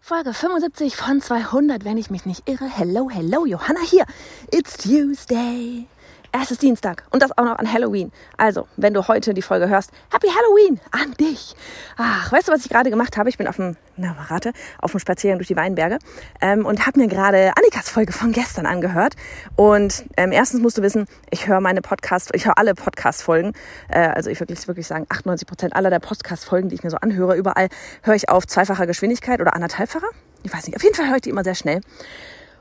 Folge 0.00 0.32
75 0.32 0.96
von 0.96 1.20
200, 1.20 1.84
wenn 1.84 1.98
ich 1.98 2.08
mich 2.10 2.24
nicht 2.24 2.48
irre. 2.48 2.66
Hello, 2.66 3.10
hello, 3.10 3.44
Johanna 3.44 3.80
hier. 3.80 4.04
It's 4.50 4.76
Tuesday. 4.78 5.86
Es 6.30 6.50
ist 6.50 6.60
Dienstag 6.60 7.04
und 7.10 7.22
das 7.22 7.36
auch 7.38 7.44
noch 7.44 7.58
an 7.58 7.72
Halloween. 7.72 8.12
Also, 8.36 8.68
wenn 8.76 8.92
du 8.92 9.08
heute 9.08 9.32
die 9.32 9.40
Folge 9.40 9.68
hörst, 9.68 9.90
Happy 10.12 10.26
Halloween 10.28 10.78
an 10.90 11.14
dich. 11.14 11.56
Ach, 11.96 12.30
weißt 12.30 12.48
du, 12.48 12.52
was 12.52 12.64
ich 12.64 12.68
gerade 12.68 12.90
gemacht 12.90 13.16
habe? 13.16 13.30
Ich 13.30 13.38
bin 13.38 13.48
auf 13.48 13.56
dem, 13.56 13.76
na, 13.96 14.14
warte, 14.28 14.52
auf 14.78 14.90
dem 14.90 15.00
Spaziergang 15.00 15.38
durch 15.38 15.48
die 15.48 15.56
Weinberge 15.56 15.98
ähm, 16.42 16.66
und 16.66 16.86
habe 16.86 16.98
mir 17.00 17.08
gerade 17.08 17.52
Annikas 17.56 17.88
Folge 17.88 18.12
von 18.12 18.32
gestern 18.32 18.66
angehört. 18.66 19.14
Und 19.56 20.04
ähm, 20.18 20.30
erstens 20.30 20.60
musst 20.60 20.76
du 20.76 20.82
wissen, 20.82 21.06
ich 21.30 21.48
höre 21.48 21.60
meine 21.60 21.80
Podcast, 21.80 22.30
ich 22.34 22.44
höre 22.44 22.58
alle 22.58 22.74
Podcast-Folgen. 22.74 23.54
Äh, 23.88 24.08
also 24.08 24.28
ich 24.28 24.38
wirklich, 24.38 24.68
wirklich 24.68 24.86
sagen, 24.86 25.06
98 25.08 25.48
Prozent 25.48 25.76
aller 25.76 25.88
der 25.88 26.00
Podcast-Folgen, 26.00 26.68
die 26.68 26.74
ich 26.74 26.84
mir 26.84 26.90
so 26.90 26.98
anhöre, 26.98 27.36
überall 27.36 27.68
höre 28.02 28.14
ich 28.14 28.28
auf 28.28 28.46
zweifacher 28.46 28.86
Geschwindigkeit 28.86 29.40
oder 29.40 29.54
anderthalbfacher. 29.54 30.08
Ich 30.42 30.52
weiß 30.52 30.66
nicht, 30.66 30.76
auf 30.76 30.82
jeden 30.82 30.94
Fall 30.94 31.08
höre 31.08 31.16
ich 31.16 31.22
die 31.22 31.30
immer 31.30 31.44
sehr 31.44 31.54
schnell. 31.54 31.80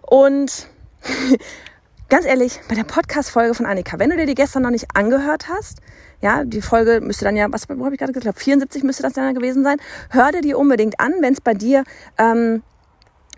Und 0.02 0.68
ganz 2.10 2.26
ehrlich, 2.26 2.60
bei 2.70 2.76
der 2.76 2.84
Podcast-Folge 2.84 3.54
von 3.54 3.66
Annika, 3.66 4.00
wenn 4.00 4.10
du 4.10 4.18
dir 4.18 4.26
die 4.26 4.36
gestern 4.36 4.64
noch 4.64 4.70
nicht 4.70 4.88
angehört 4.94 5.50
hast, 5.50 5.80
ja, 6.22 6.46
die 6.46 6.62
Folge 6.62 7.02
müsste 7.02 7.26
dann 7.26 7.36
ja, 7.36 7.48
was 7.52 7.68
habe 7.68 7.94
ich 7.94 8.00
gerade 8.00 8.14
gesagt, 8.14 8.40
74 8.40 8.84
müsste 8.84 9.04
das 9.04 9.14
dann 9.14 9.36
gewesen 9.36 9.64
sein, 9.64 9.78
hör 10.10 10.32
dir 10.32 10.42
die 10.42 10.54
unbedingt 10.54 11.00
an, 11.00 11.14
wenn 11.20 11.34
es 11.34 11.42
bei 11.42 11.54
dir 11.54 11.84
ähm, 12.18 12.64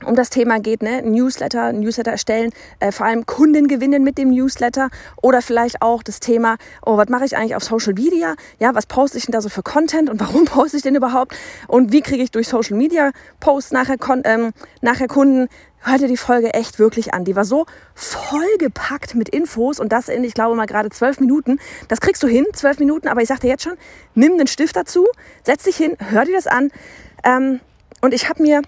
um 0.06 0.16
das 0.16 0.30
Thema 0.30 0.60
geht, 0.60 0.82
ne? 0.82 1.02
Newsletter, 1.02 1.74
Newsletter 1.74 2.12
erstellen, 2.12 2.52
äh, 2.80 2.92
vor 2.92 3.06
allem 3.06 3.26
Kunden 3.26 3.68
gewinnen 3.68 4.04
mit 4.04 4.18
dem 4.18 4.30
Newsletter 4.30 4.90
oder 5.22 5.42
vielleicht 5.42 5.82
auch 5.82 6.04
das 6.04 6.20
Thema, 6.20 6.56
oh, 6.86 6.96
was 6.96 7.10
mache 7.10 7.26
ich 7.26 7.36
eigentlich 7.36 7.56
auf 7.56 7.64
Social 7.64 7.94
Media? 7.94 8.36
Ja, 8.60 8.76
was 8.76 8.86
poste 8.86 9.18
ich 9.18 9.26
denn 9.26 9.34
da 9.34 9.42
so 9.42 9.50
für 9.50 9.64
Content 9.64 10.10
und 10.10 10.20
warum 10.22 10.46
poste 10.46 10.78
ich 10.78 10.84
denn 10.84 10.96
überhaupt? 10.96 11.36
Und 11.68 11.92
wie 11.92 12.02
kriege 12.02 12.24
ich 12.24 12.32
durch 12.32 12.48
Social 12.48 12.78
Media 12.78 13.12
Posts 13.40 13.72
nachher, 13.72 13.98
ähm, 14.24 14.52
nachher 14.82 15.08
Kunden? 15.08 15.50
Hört 15.82 16.02
dir 16.02 16.08
die 16.08 16.18
Folge 16.18 16.54
echt 16.54 16.80
wirklich 16.80 17.14
an. 17.14 17.26
Die 17.26 17.36
war 17.36 17.46
so 17.46 17.66
vollgepackt 17.96 19.16
mit 19.16 19.30
Infos 19.30 19.80
und 19.80 19.92
das 19.92 20.10
in, 20.10 20.24
ich 20.24 20.34
glaube 20.34 20.56
mal 20.56 20.66
gerade 20.66 20.90
zwölf 20.90 21.20
Minuten. 21.20 21.60
Das 21.88 22.02
kriegst 22.02 22.22
du 22.24 22.28
hin, 22.28 22.46
zwölf 22.54 22.80
Minuten, 22.80 23.08
aber 23.08 23.22
ich 23.22 23.28
sagte 23.28 23.48
jetzt 23.48 23.64
schon, 23.64 23.78
nimm 24.16 24.38
den 24.38 24.48
Stift 24.48 24.76
dazu, 24.76 25.08
setz 25.44 25.64
dich 25.64 25.78
hin, 25.78 25.96
hör 26.10 26.26
dir 26.26 26.36
das 26.36 26.48
an. 26.48 26.72
Ähm, 27.24 27.60
und 28.02 28.14
ich 28.14 28.30
habe 28.30 28.42
mir, 28.42 28.62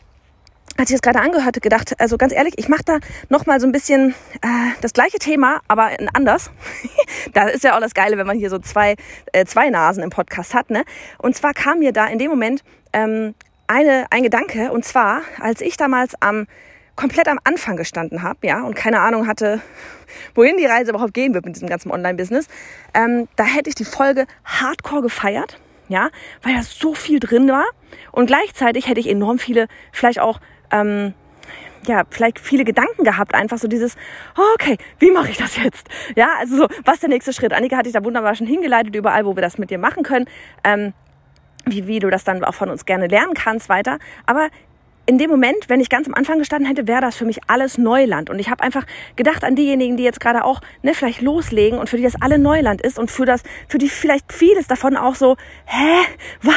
als 0.78 0.90
ich 0.90 0.96
das 0.96 1.02
gerade 1.02 1.20
angehört 1.20 1.62
gedacht, 1.62 1.94
also 2.00 2.18
ganz 2.18 2.34
ehrlich, 2.34 2.54
ich 2.58 2.70
mache 2.70 2.84
da 2.86 3.00
nochmal 3.30 3.60
so 3.60 3.68
ein 3.68 3.72
bisschen 3.72 4.14
äh, 4.42 4.72
das 4.82 4.94
gleiche 4.94 5.20
Thema, 5.20 5.60
aber 5.68 5.92
anders. 6.14 6.50
da 7.34 7.48
ist 7.48 7.64
ja 7.64 7.76
auch 7.76 7.82
das 7.82 7.94
Geile, 7.94 8.18
wenn 8.18 8.28
man 8.28 8.38
hier 8.38 8.50
so 8.50 8.60
zwei, 8.60 8.96
äh, 9.34 9.46
zwei 9.46 9.70
Nasen 9.70 10.04
im 10.04 10.10
Podcast 10.10 10.54
hat. 10.54 10.70
Ne? 10.70 10.84
Und 11.18 11.36
zwar 11.36 11.54
kam 11.54 11.80
mir 11.80 11.92
da 11.92 12.08
in 12.08 12.20
dem 12.20 12.30
Moment 12.30 12.64
ähm, 12.94 13.36
eine, 13.68 14.06
ein 14.10 14.24
Gedanke, 14.24 14.72
und 14.72 14.84
zwar, 14.84 15.22
als 15.40 15.62
ich 15.62 15.78
damals 15.78 16.14
am 16.20 16.48
komplett 17.02 17.28
am 17.28 17.40
Anfang 17.44 17.78
gestanden 17.78 18.22
habe, 18.22 18.46
ja, 18.46 18.62
und 18.62 18.76
keine 18.76 19.00
Ahnung 19.00 19.28
hatte, 19.28 19.60
wohin 20.36 20.56
die 20.58 20.68
Reise 20.68 20.92
überhaupt 20.92 21.16
gehen 21.16 21.34
wird 21.34 21.46
mit 21.46 21.56
diesem 21.56 21.68
ganzen 21.68 21.92
Online-Business, 21.92 22.48
ähm, 22.94 23.28
da 23.36 23.44
hätte 23.44 23.70
ich 23.70 23.76
die 23.76 23.86
Folge 23.86 24.28
Hardcore 24.46 25.02
gefeiert, 25.02 25.60
ja, 25.88 26.10
weil 26.44 26.54
da 26.54 26.62
so 26.62 26.94
viel 26.94 27.20
drin 27.20 27.50
war 27.50 27.66
und 28.12 28.28
gleichzeitig 28.28 28.88
hätte 28.88 29.00
ich 29.00 29.10
enorm 29.10 29.40
viele, 29.40 29.68
vielleicht 29.92 30.20
auch, 30.20 30.40
ähm, 30.72 31.16
ja, 31.88 32.04
vielleicht 32.12 32.40
viele 32.40 32.66
Gedanken 32.66 33.04
gehabt, 33.04 33.34
einfach 33.34 33.58
so 33.58 33.68
dieses, 33.68 33.96
okay, 34.54 34.78
wie 35.00 35.10
mache 35.10 35.32
ich 35.32 35.38
das 35.38 35.58
jetzt? 35.58 35.90
Ja, 36.16 36.30
also 36.38 36.56
so, 36.56 36.68
was 36.86 36.96
ist 36.96 37.04
der 37.04 37.10
nächste 37.10 37.34
Schritt? 37.34 37.52
Annika 37.52 37.78
hatte 37.78 37.90
ich 37.90 37.94
da 37.94 38.04
wunderbar 38.04 38.36
schon 38.36 38.46
hingeleitet, 38.46 38.96
überall, 38.96 39.26
wo 39.26 39.36
wir 39.36 39.42
das 39.42 39.58
mit 39.58 39.72
dir 39.72 39.80
machen 39.80 40.04
können. 40.04 40.28
Ähm, 40.64 40.94
wie, 41.66 41.88
wie 41.88 42.00
du 42.00 42.10
das 42.10 42.24
dann 42.24 42.44
auch 42.44 42.54
von 42.54 42.70
uns 42.70 42.86
gerne 42.86 43.08
lernen 43.08 43.34
kannst 43.34 43.70
weiter. 43.70 44.00
Aber 44.26 44.50
in 45.12 45.18
dem 45.18 45.30
Moment, 45.30 45.68
wenn 45.68 45.82
ich 45.82 45.90
ganz 45.90 46.08
am 46.08 46.14
Anfang 46.14 46.40
gestanden 46.40 46.66
hätte, 46.70 46.88
wäre 46.88 47.02
das 47.02 47.18
für 47.18 47.26
mich 47.26 47.42
alles 47.48 47.78
Neuland. 47.78 48.30
Und 48.30 48.40
ich 48.40 48.50
habe 48.50 48.64
einfach 48.64 48.86
gedacht 49.18 49.44
an 49.44 49.58
diejenigen, 49.58 49.98
die 49.98 50.04
jetzt 50.04 50.22
gerade 50.22 50.46
auch 50.46 50.62
ne, 50.84 50.94
vielleicht 50.94 51.20
loslegen 51.20 51.80
und 51.80 51.90
für 51.90 51.98
die 51.98 52.04
das 52.04 52.16
alle 52.22 52.40
Neuland 52.40 52.80
ist 52.80 52.98
und 52.98 53.12
für 53.12 53.26
das, 53.26 53.44
für 53.68 53.78
die 53.78 53.90
vielleicht 53.90 54.32
vieles 54.32 54.68
davon 54.68 54.96
auch 54.96 55.16
so, 55.16 55.36
hä, 55.66 56.06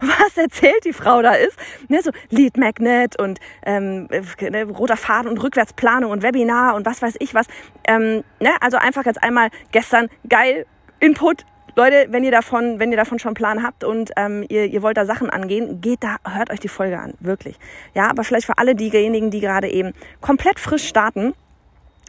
was 0.00 0.36
erzählt 0.36 0.84
die 0.84 0.92
Frau 0.92 1.22
da 1.22 1.34
ist? 1.34 1.56
Ne, 1.86 2.02
so 2.02 2.10
Lead 2.30 2.56
Magnet 2.56 3.16
und 3.16 3.38
ähm, 3.64 4.08
ne, 4.40 4.64
roter 4.64 4.96
Faden 4.96 5.30
und 5.30 5.40
Rückwärtsplanung 5.40 6.10
und 6.10 6.24
Webinar 6.24 6.74
und 6.74 6.86
was 6.86 7.02
weiß 7.02 7.14
ich 7.20 7.32
was. 7.32 7.46
Ähm, 7.84 8.24
ne, 8.40 8.50
also 8.60 8.76
einfach 8.76 9.06
jetzt 9.06 9.22
einmal 9.22 9.50
gestern 9.70 10.08
geil 10.28 10.66
Input 10.98 11.44
Leute, 11.76 12.06
wenn 12.10 12.24
ihr 12.24 12.30
davon, 12.30 12.78
wenn 12.78 12.90
ihr 12.90 12.96
davon 12.96 13.18
schon 13.18 13.34
Plan 13.34 13.62
habt 13.62 13.84
und 13.84 14.10
ähm, 14.16 14.44
ihr, 14.48 14.66
ihr 14.66 14.82
wollt 14.82 14.96
da 14.96 15.04
Sachen 15.04 15.30
angehen, 15.30 15.80
geht 15.80 16.02
da, 16.02 16.16
hört 16.28 16.50
euch 16.50 16.60
die 16.60 16.68
Folge 16.68 16.98
an, 16.98 17.14
wirklich. 17.20 17.58
Ja, 17.94 18.10
aber 18.10 18.24
vielleicht 18.24 18.46
für 18.46 18.58
alle 18.58 18.74
diejenigen, 18.74 19.30
die 19.30 19.40
gerade 19.40 19.68
eben 19.68 19.92
komplett 20.20 20.58
frisch 20.58 20.86
starten 20.86 21.34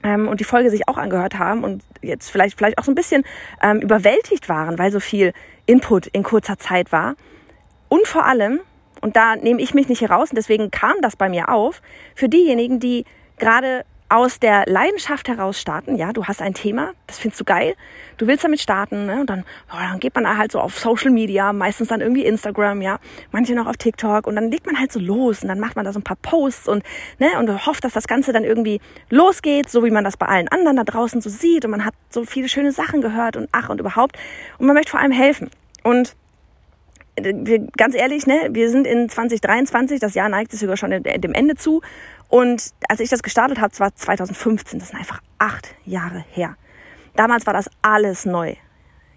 ähm, 0.03 0.27
und 0.27 0.39
die 0.39 0.44
Folge 0.44 0.69
sich 0.69 0.88
auch 0.88 0.97
angehört 0.97 1.38
haben 1.38 1.63
und 1.63 1.83
jetzt 2.01 2.29
vielleicht 2.29 2.57
vielleicht 2.57 2.77
auch 2.77 2.83
so 2.83 2.91
ein 2.91 2.95
bisschen 2.95 3.23
ähm, 3.61 3.79
überwältigt 3.79 4.50
waren, 4.50 4.79
weil 4.79 4.91
so 4.91 5.00
viel 5.00 5.33
Input 5.66 6.07
in 6.07 6.23
kurzer 6.23 6.57
Zeit 6.57 6.91
war. 6.91 7.16
Und 7.88 8.07
vor 8.07 8.25
allem, 8.25 8.61
und 9.01 9.16
da 9.16 9.35
nehme 9.35 9.61
ich 9.61 9.73
mich 9.73 9.89
nicht 9.89 10.01
heraus 10.01 10.29
und 10.31 10.38
deswegen 10.38 10.71
kam 10.71 10.95
das 11.01 11.16
bei 11.16 11.29
mir 11.29 11.50
auf, 11.50 11.81
für 12.16 12.29
diejenigen, 12.29 12.79
die 12.79 13.05
gerade 13.38 13.85
aus 14.11 14.39
der 14.39 14.66
Leidenschaft 14.67 15.29
heraus 15.29 15.59
starten. 15.59 15.95
Ja, 15.95 16.11
du 16.11 16.25
hast 16.25 16.41
ein 16.41 16.53
Thema, 16.53 16.91
das 17.07 17.17
findest 17.17 17.39
du 17.39 17.45
geil, 17.45 17.75
du 18.17 18.27
willst 18.27 18.44
damit 18.44 18.59
starten, 18.59 19.05
ne? 19.05 19.22
und 19.22 19.29
dann, 19.29 19.45
oh, 19.72 19.77
dann 19.79 19.99
geht 19.99 20.13
man 20.16 20.38
halt 20.38 20.51
so 20.51 20.59
auf 20.59 20.77
Social 20.77 21.11
Media, 21.11 21.53
meistens 21.53 21.88
dann 21.88 22.01
irgendwie 22.01 22.25
Instagram, 22.25 22.81
ja, 22.81 23.00
manche 23.31 23.55
noch 23.55 23.67
auf 23.67 23.77
TikTok. 23.77 24.27
Und 24.27 24.35
dann 24.35 24.51
legt 24.51 24.66
man 24.66 24.77
halt 24.77 24.91
so 24.91 25.00
los 25.00 25.41
und 25.44 25.47
dann 25.47 25.59
macht 25.59 25.77
man 25.77 25.85
da 25.85 25.94
so 25.94 26.00
ein 26.00 26.03
paar 26.03 26.17
Posts 26.21 26.67
und 26.67 26.83
ne 27.19 27.29
und 27.39 27.66
hofft, 27.66 27.85
dass 27.85 27.94
das 27.94 28.07
Ganze 28.07 28.33
dann 28.33 28.44
irgendwie 28.44 28.81
losgeht, 29.09 29.69
so 29.69 29.83
wie 29.85 29.91
man 29.91 30.03
das 30.03 30.17
bei 30.17 30.25
allen 30.25 30.50
anderen 30.50 30.75
da 30.75 30.83
draußen 30.83 31.21
so 31.21 31.29
sieht. 31.29 31.63
Und 31.63 31.71
man 31.71 31.85
hat 31.85 31.94
so 32.09 32.25
viele 32.25 32.50
schöne 32.50 32.73
Sachen 32.73 33.01
gehört 33.01 33.38
und 33.38 33.47
ach 33.53 33.69
und 33.69 33.79
überhaupt. 33.79 34.17
Und 34.57 34.67
man 34.67 34.75
möchte 34.75 34.91
vor 34.91 35.00
allem 35.00 35.13
helfen. 35.13 35.50
Und 35.83 36.16
wir, 37.16 37.59
ganz 37.77 37.95
ehrlich, 37.95 38.25
ne, 38.25 38.50
wir 38.51 38.69
sind 38.69 38.88
in 38.88 39.09
2023, 39.09 40.00
das 40.00 40.16
Jahr 40.16 40.29
neigt 40.29 40.51
sich 40.51 40.59
sogar 40.59 40.77
schon 40.77 40.91
dem 40.91 41.33
Ende 41.33 41.55
zu 41.55 41.81
und 42.31 42.72
als 42.88 43.02
ich 43.02 43.09
das 43.09 43.22
gestartet 43.22 43.59
habe, 43.59 43.69
das 43.69 43.81
war 43.81 43.94
2015, 43.94 44.80
das 44.80 44.90
sind 44.90 44.97
einfach 44.97 45.22
acht 45.38 45.75
Jahre 45.84 46.24
her. 46.31 46.56
Damals 47.18 47.46
war 47.46 47.53
das 47.53 47.69
alles 47.81 48.25
neu. 48.25 48.56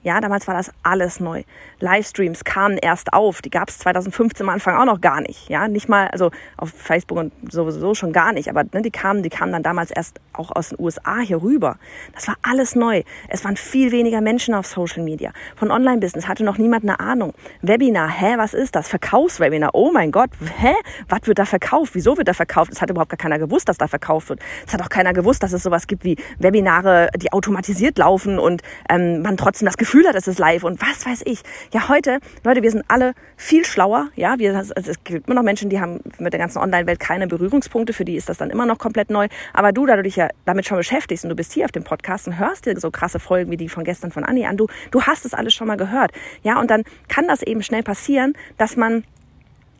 Ja, 0.04 0.20
damals 0.20 0.46
war 0.46 0.54
das 0.54 0.70
alles 0.82 1.18
neu. 1.18 1.44
Livestreams 1.80 2.44
kamen 2.44 2.76
erst 2.76 3.14
auf. 3.14 3.40
Die 3.40 3.48
gab 3.48 3.70
es 3.70 3.78
2015 3.78 4.46
am 4.46 4.52
Anfang 4.52 4.76
auch 4.76 4.84
noch 4.84 5.00
gar 5.00 5.22
nicht. 5.22 5.48
Ja, 5.48 5.66
nicht 5.66 5.88
mal, 5.88 6.08
also 6.08 6.30
auf 6.58 6.70
Facebook 6.70 7.16
und 7.16 7.32
sowieso 7.50 7.94
schon 7.94 8.12
gar 8.12 8.34
nicht. 8.34 8.50
Aber 8.50 8.64
ne, 8.64 8.82
die 8.82 8.90
kamen, 8.90 9.22
die 9.22 9.30
kamen 9.30 9.50
dann 9.50 9.62
damals 9.62 9.90
erst 9.90 10.20
auch 10.34 10.54
aus 10.54 10.68
den 10.68 10.78
USA 10.78 11.20
hier 11.20 11.42
rüber. 11.42 11.78
Das 12.14 12.28
war 12.28 12.36
alles 12.42 12.74
neu. 12.74 13.02
Es 13.30 13.44
waren 13.46 13.56
viel 13.56 13.92
weniger 13.92 14.20
Menschen 14.20 14.52
auf 14.52 14.66
Social 14.66 15.02
Media. 15.02 15.32
Von 15.56 15.70
Online-Business 15.70 16.28
hatte 16.28 16.44
noch 16.44 16.58
niemand 16.58 16.84
eine 16.84 17.00
Ahnung. 17.00 17.32
Webinar, 17.62 18.10
hä, 18.10 18.34
was 18.36 18.52
ist 18.52 18.76
das? 18.76 18.88
Verkaufswebinar, 18.88 19.70
oh 19.72 19.90
mein 19.90 20.12
Gott, 20.12 20.30
hä? 20.58 20.74
Was 21.08 21.26
wird 21.26 21.38
da 21.38 21.46
verkauft? 21.46 21.94
Wieso 21.94 22.18
wird 22.18 22.28
da 22.28 22.34
verkauft? 22.34 22.72
Es 22.72 22.82
hat 22.82 22.90
überhaupt 22.90 23.10
gar 23.10 23.16
keiner 23.16 23.38
gewusst, 23.38 23.70
dass 23.70 23.78
da 23.78 23.88
verkauft 23.88 24.28
wird. 24.28 24.40
Es 24.66 24.74
hat 24.74 24.82
auch 24.82 24.90
keiner 24.90 25.14
gewusst, 25.14 25.42
dass 25.42 25.54
es 25.54 25.62
sowas 25.62 25.86
gibt 25.86 26.04
wie 26.04 26.16
Webinare, 26.38 27.08
die 27.16 27.32
automatisiert 27.32 27.96
laufen 27.96 28.38
und 28.38 28.60
ähm, 28.90 29.22
man 29.22 29.38
trotzdem 29.38 29.64
das 29.64 29.78
Gefühl 29.78 29.93
Gefühl 29.94 30.08
hat, 30.08 30.16
es 30.16 30.26
ist 30.26 30.40
live 30.40 30.64
und 30.64 30.80
was 30.82 31.06
weiß 31.06 31.22
ich. 31.24 31.40
Ja, 31.72 31.88
heute, 31.88 32.18
Leute, 32.42 32.64
wir 32.64 32.70
sind 32.72 32.84
alle 32.88 33.14
viel 33.36 33.64
schlauer. 33.64 34.08
Ja, 34.16 34.40
wir, 34.40 34.56
also 34.56 34.72
es 34.74 35.04
gibt 35.04 35.28
immer 35.28 35.36
noch 35.36 35.44
Menschen, 35.44 35.70
die 35.70 35.80
haben 35.80 36.00
mit 36.18 36.32
der 36.32 36.40
ganzen 36.40 36.58
Online-Welt 36.58 36.98
keine 36.98 37.28
Berührungspunkte. 37.28 37.92
Für 37.92 38.04
die 38.04 38.16
ist 38.16 38.28
das 38.28 38.38
dann 38.38 38.50
immer 38.50 38.66
noch 38.66 38.78
komplett 38.78 39.08
neu. 39.08 39.28
Aber 39.52 39.70
du, 39.70 39.86
da 39.86 39.94
du 39.94 40.02
dich 40.02 40.16
ja 40.16 40.30
damit 40.46 40.66
schon 40.66 40.78
beschäftigst 40.78 41.24
und 41.24 41.30
du 41.30 41.36
bist 41.36 41.52
hier 41.52 41.64
auf 41.64 41.70
dem 41.70 41.84
Podcast 41.84 42.26
und 42.26 42.40
hörst 42.40 42.66
dir 42.66 42.76
so 42.80 42.90
krasse 42.90 43.20
Folgen 43.20 43.52
wie 43.52 43.56
die 43.56 43.68
von 43.68 43.84
gestern 43.84 44.10
von 44.10 44.24
Anni 44.24 44.44
an, 44.46 44.56
du, 44.56 44.66
du 44.90 45.02
hast 45.02 45.24
es 45.24 45.32
alles 45.32 45.54
schon 45.54 45.68
mal 45.68 45.76
gehört. 45.76 46.10
Ja, 46.42 46.58
und 46.58 46.72
dann 46.72 46.82
kann 47.06 47.28
das 47.28 47.42
eben 47.42 47.62
schnell 47.62 47.84
passieren, 47.84 48.32
dass 48.58 48.76
man 48.76 49.04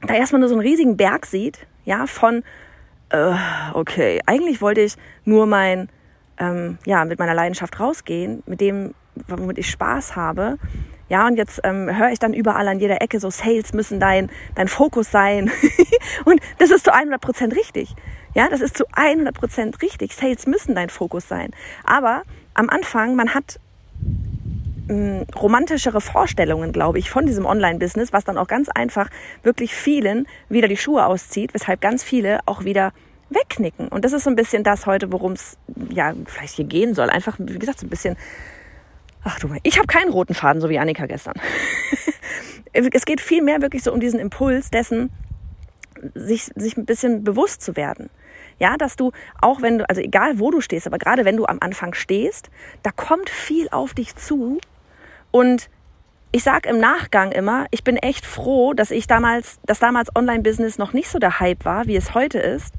da 0.07 0.15
erstmal 0.15 0.39
nur 0.39 0.49
so 0.49 0.55
einen 0.55 0.63
riesigen 0.63 0.97
Berg 0.97 1.27
sieht, 1.27 1.67
ja, 1.85 2.07
von, 2.07 2.45
äh, 3.09 3.35
okay, 3.73 4.21
eigentlich 4.27 4.63
wollte 4.63 4.83
ich 4.83 4.95
nur 5.25 5.47
mein, 5.47 5.89
ähm, 6.39 6.79
ja, 6.87 7.05
mit 7.05 7.19
meiner 7.19 7.35
Leidenschaft 7.35 7.81
rausgehen, 7.81 8.45
mit 8.47 8.61
dem, 8.61 8.95
womit 9.29 9.59
ich 9.59 9.71
Spaß 9.71 10.17
habe. 10.17 10.59
Ja, 11.09 11.27
und 11.27 11.37
jetzt 11.37 11.61
ähm, 11.65 11.95
höre 11.97 12.11
ich 12.11 12.19
dann 12.19 12.33
überall 12.33 12.67
an 12.67 12.81
jeder 12.81 13.03
Ecke 13.03 13.21
so, 13.21 13.31
Sales 13.31 13.73
müssen 13.73 14.01
dein, 14.01 14.31
dein 14.55 14.69
Fokus 14.69 15.11
sein. 15.11 15.51
und 16.25 16.41
das 16.59 16.71
ist 16.71 16.85
zu 16.85 16.93
100 16.93 17.21
Prozent 17.21 17.55
richtig. 17.55 17.95
Ja, 18.35 18.49
das 18.49 18.61
ist 18.61 18.77
zu 18.77 18.85
100 18.93 19.35
Prozent 19.35 19.83
richtig. 19.83 20.15
Sales 20.15 20.47
müssen 20.47 20.75
dein 20.75 20.89
Fokus 20.89 21.29
sein. 21.29 21.51
Aber 21.85 22.23
am 22.55 22.71
Anfang, 22.71 23.17
man 23.17 23.35
hat 23.35 23.61
mh, 24.89 25.25
romantischere 25.37 26.01
Vorstellungen, 26.01 26.73
glaube 26.73 26.99
ich, 26.99 27.11
von 27.11 27.27
diesem 27.27 27.47
Online-Business, 27.47 28.13
was 28.13 28.25
dann 28.25 28.39
auch 28.39 28.49
ganz 28.49 28.69
einfach 28.69 29.09
wirklich 29.43 29.75
vielen 29.75 30.27
wieder 30.49 30.69
die 30.69 30.77
Schuhe 30.77 31.05
auszieht, 31.07 31.55
weshalb 31.55 31.81
ganz 31.81 32.03
viele 32.03 32.41
auch 32.47 32.65
wieder 32.65 32.93
wegknicken. 33.31 33.89
Und 33.89 34.05
das 34.05 34.13
ist 34.13 34.25
so 34.25 34.31
ein 34.31 34.37
bisschen 34.37 34.65
das 34.65 34.87
heute, 34.87 35.13
worum 35.13 35.33
es 35.33 35.59
ja 35.91 36.15
vielleicht 36.27 36.55
hier 36.55 36.65
gehen 36.65 36.95
soll. 36.95 37.11
Einfach, 37.11 37.37
wie 37.39 37.59
gesagt, 37.59 37.81
so 37.81 37.87
ein 37.87 37.91
bisschen 37.91 38.17
Ach 39.25 39.39
du, 39.41 39.49
ich 39.63 39.79
habe 39.79 39.87
keinen 39.87 40.11
roten 40.11 40.35
Faden, 40.35 40.61
so 40.61 40.69
wie 40.69 40.79
Annika 40.79 41.07
gestern. 41.07 41.35
es 42.73 43.05
geht 43.07 43.21
viel 43.21 43.43
mehr 43.43 43.63
wirklich 43.63 43.83
so 43.83 43.93
um 43.93 44.01
diesen 44.01 44.21
Impuls 44.21 44.71
dessen, 44.71 45.11
sich, 46.15 46.51
sich 46.55 46.77
ein 46.77 46.85
bisschen 46.85 47.25
bewusst 47.25 47.63
zu 47.63 47.77
werden. 47.77 48.11
Ja, 48.59 48.77
dass 48.77 48.97
du 48.97 49.13
auch 49.41 49.63
wenn 49.63 49.79
du, 49.79 49.89
also 49.89 50.01
egal 50.01 50.39
wo 50.39 50.51
du 50.51 50.61
stehst, 50.61 50.87
aber 50.87 50.99
gerade 50.99 51.25
wenn 51.25 51.37
du 51.37 51.47
am 51.47 51.59
Anfang 51.61 51.95
stehst, 51.95 52.51
da 52.83 52.91
kommt 52.91 53.31
viel 53.31 53.69
auf 53.71 53.95
dich 53.95 54.15
zu 54.15 54.61
und 55.31 55.71
ich 56.31 56.43
sage 56.43 56.69
im 56.69 56.79
Nachgang 56.79 57.33
immer, 57.33 57.67
ich 57.71 57.85
bin 57.85 57.97
echt 57.97 58.27
froh, 58.27 58.75
dass 58.75 58.91
ich 58.91 59.07
damals, 59.07 59.59
dass 59.67 59.79
damals 59.79 60.15
Online-Business 60.15 60.79
noch 60.79 60.93
nicht 60.93 61.09
so 61.09 61.19
der 61.19 61.41
Hype 61.41 61.65
war, 61.65 61.87
wie 61.87 61.97
es 61.97 62.15
heute 62.15 62.39
ist 62.39 62.75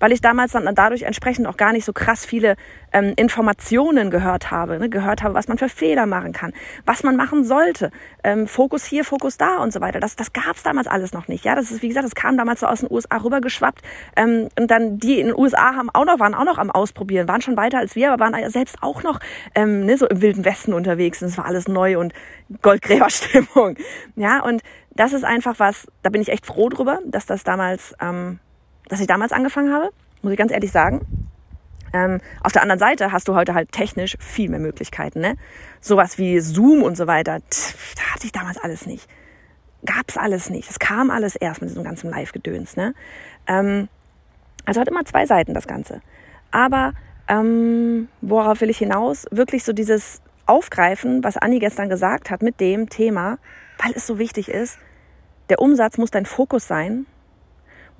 weil 0.00 0.12
ich 0.12 0.20
damals 0.20 0.52
dann 0.52 0.74
dadurch 0.74 1.02
entsprechend 1.02 1.46
auch 1.46 1.56
gar 1.56 1.72
nicht 1.72 1.84
so 1.84 1.92
krass 1.92 2.24
viele 2.26 2.56
ähm, 2.92 3.12
Informationen 3.16 4.10
gehört 4.10 4.50
habe, 4.50 4.78
ne? 4.78 4.88
gehört 4.88 5.22
habe, 5.22 5.34
was 5.34 5.46
man 5.46 5.58
für 5.58 5.68
Fehler 5.68 6.06
machen 6.06 6.32
kann, 6.32 6.52
was 6.84 7.04
man 7.04 7.14
machen 7.14 7.44
sollte, 7.44 7.92
ähm, 8.24 8.48
Fokus 8.48 8.84
hier, 8.84 9.04
Fokus 9.04 9.36
da 9.36 9.58
und 9.58 9.72
so 9.72 9.80
weiter. 9.80 10.00
Das, 10.00 10.16
das 10.16 10.32
gab 10.32 10.56
es 10.56 10.62
damals 10.64 10.88
alles 10.88 11.12
noch 11.12 11.28
nicht. 11.28 11.44
Ja, 11.44 11.54
das 11.54 11.70
ist 11.70 11.82
wie 11.82 11.88
gesagt, 11.88 12.04
das 12.04 12.14
kam 12.14 12.36
damals 12.36 12.60
so 12.60 12.66
aus 12.66 12.80
den 12.80 12.90
USA 12.90 13.18
rübergeschwappt 13.18 13.82
ähm, 14.16 14.48
und 14.58 14.70
dann 14.70 14.98
die 14.98 15.20
in 15.20 15.28
den 15.28 15.38
USA 15.38 15.74
haben 15.76 15.90
auch 15.90 16.04
noch 16.04 16.18
waren 16.18 16.34
auch 16.34 16.44
noch 16.44 16.58
am 16.58 16.70
ausprobieren, 16.70 17.28
waren 17.28 17.42
schon 17.42 17.56
weiter 17.56 17.78
als 17.78 17.94
wir, 17.94 18.12
aber 18.12 18.24
waren 18.24 18.50
selbst 18.50 18.82
auch 18.82 19.02
noch 19.02 19.20
ähm, 19.54 19.84
ne, 19.84 19.96
so 19.96 20.06
im 20.06 20.22
wilden 20.22 20.44
Westen 20.44 20.72
unterwegs. 20.72 21.22
Und 21.22 21.28
es 21.28 21.38
war 21.38 21.44
alles 21.44 21.68
neu 21.68 21.98
und 21.98 22.12
Goldgräberstimmung. 22.62 23.76
Ja, 24.16 24.42
und 24.42 24.62
das 24.90 25.12
ist 25.12 25.24
einfach 25.24 25.58
was, 25.58 25.86
da 26.02 26.10
bin 26.10 26.20
ich 26.20 26.28
echt 26.28 26.46
froh 26.46 26.68
drüber, 26.68 26.98
dass 27.06 27.26
das 27.26 27.44
damals 27.44 27.94
ähm, 28.00 28.38
dass 28.90 29.00
ich 29.00 29.06
damals 29.06 29.32
angefangen 29.32 29.72
habe, 29.72 29.90
muss 30.20 30.32
ich 30.32 30.38
ganz 30.38 30.52
ehrlich 30.52 30.72
sagen. 30.72 31.00
Ähm, 31.92 32.20
auf 32.42 32.52
der 32.52 32.62
anderen 32.62 32.78
Seite 32.78 33.12
hast 33.12 33.26
du 33.28 33.34
heute 33.34 33.54
halt 33.54 33.72
technisch 33.72 34.16
viel 34.20 34.50
mehr 34.50 34.60
Möglichkeiten. 34.60 35.20
Ne? 35.20 35.36
Sowas 35.80 36.18
wie 36.18 36.40
Zoom 36.40 36.82
und 36.82 36.96
so 36.96 37.06
weiter, 37.06 37.40
tf, 37.48 37.94
da 37.96 38.14
hatte 38.14 38.26
ich 38.26 38.32
damals 38.32 38.58
alles 38.58 38.86
nicht. 38.86 39.08
Gab's 39.86 40.16
alles 40.16 40.50
nicht. 40.50 40.68
Es 40.70 40.78
kam 40.78 41.10
alles 41.10 41.36
erst 41.36 41.62
mit 41.62 41.70
diesem 41.70 41.84
ganzen 41.84 42.10
Live-Gedöns. 42.10 42.76
Ne? 42.76 42.94
Ähm, 43.46 43.88
also 44.66 44.80
hat 44.80 44.88
immer 44.88 45.04
zwei 45.04 45.24
Seiten 45.24 45.54
das 45.54 45.66
Ganze. 45.66 46.02
Aber 46.50 46.92
ähm, 47.28 48.08
worauf 48.20 48.60
will 48.60 48.70
ich 48.70 48.78
hinaus? 48.78 49.26
Wirklich 49.30 49.64
so 49.64 49.72
dieses 49.72 50.20
Aufgreifen, 50.46 51.24
was 51.24 51.36
Anni 51.36 51.60
gestern 51.60 51.88
gesagt 51.88 52.30
hat 52.30 52.42
mit 52.42 52.60
dem 52.60 52.88
Thema, 52.88 53.38
weil 53.78 53.92
es 53.94 54.06
so 54.06 54.18
wichtig 54.18 54.48
ist. 54.48 54.78
Der 55.48 55.60
Umsatz 55.60 55.96
muss 55.96 56.10
dein 56.10 56.26
Fokus 56.26 56.66
sein 56.66 57.06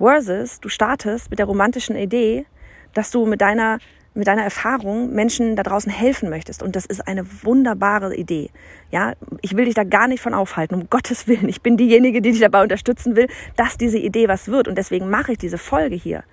Versus 0.01 0.59
du 0.59 0.67
startest 0.67 1.29
mit 1.29 1.37
der 1.37 1.45
romantischen 1.45 1.95
Idee, 1.95 2.45
dass 2.93 3.11
du 3.11 3.27
mit 3.27 3.39
deiner, 3.39 3.77
mit 4.15 4.25
deiner 4.25 4.43
Erfahrung 4.43 5.13
Menschen 5.13 5.55
da 5.55 5.61
draußen 5.61 5.91
helfen 5.91 6.31
möchtest. 6.31 6.63
Und 6.63 6.75
das 6.75 6.87
ist 6.87 7.07
eine 7.07 7.23
wunderbare 7.43 8.15
Idee. 8.15 8.49
Ja, 8.89 9.13
ich 9.41 9.55
will 9.55 9.65
dich 9.65 9.75
da 9.75 9.83
gar 9.83 10.07
nicht 10.07 10.21
von 10.21 10.33
aufhalten, 10.33 10.73
um 10.73 10.89
Gottes 10.89 11.27
Willen. 11.27 11.47
Ich 11.47 11.61
bin 11.61 11.77
diejenige, 11.77 12.21
die 12.21 12.31
dich 12.31 12.41
dabei 12.41 12.63
unterstützen 12.63 13.15
will, 13.15 13.27
dass 13.55 13.77
diese 13.77 13.99
Idee 13.99 14.27
was 14.27 14.47
wird. 14.47 14.67
Und 14.67 14.75
deswegen 14.75 15.07
mache 15.07 15.33
ich 15.33 15.37
diese 15.37 15.59
Folge 15.59 15.95
hier. 15.95 16.23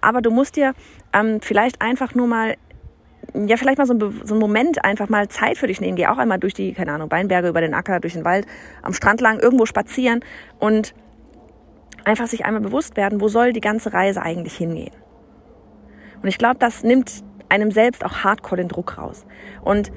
Aber 0.00 0.22
du 0.22 0.30
musst 0.30 0.54
dir 0.54 0.74
ähm, 1.12 1.40
vielleicht 1.40 1.82
einfach 1.82 2.14
nur 2.14 2.28
mal 2.28 2.54
ja, 3.34 3.56
vielleicht 3.56 3.78
mal 3.78 3.86
so 3.86 3.94
ein, 3.94 4.20
so 4.24 4.34
ein 4.34 4.38
Moment 4.38 4.84
einfach 4.84 5.08
mal 5.08 5.26
Zeit 5.28 5.58
für 5.58 5.66
dich 5.66 5.80
nehmen. 5.80 5.96
Geh 5.96 6.06
auch 6.06 6.18
einmal 6.18 6.38
durch 6.38 6.54
die, 6.54 6.72
keine 6.72 6.92
Ahnung, 6.92 7.10
Weinberge, 7.10 7.48
über 7.48 7.60
den 7.60 7.74
Acker, 7.74 7.98
durch 7.98 8.12
den 8.12 8.24
Wald, 8.24 8.46
am 8.82 8.92
Strand 8.92 9.20
lang, 9.20 9.40
irgendwo 9.40 9.66
spazieren 9.66 10.20
und 10.60 10.94
einfach 12.06 12.28
sich 12.28 12.44
einmal 12.44 12.62
bewusst 12.62 12.96
werden, 12.96 13.20
wo 13.20 13.28
soll 13.28 13.52
die 13.52 13.60
ganze 13.60 13.92
Reise 13.92 14.22
eigentlich 14.22 14.56
hingehen. 14.56 14.94
Und 16.22 16.28
ich 16.28 16.38
glaube, 16.38 16.56
das 16.58 16.82
nimmt 16.82 17.24
einem 17.48 17.70
selbst 17.70 18.04
auch 18.04 18.24
hardcore 18.24 18.56
den 18.56 18.68
Druck 18.68 18.96
raus. 18.96 19.26
Und 19.62 19.92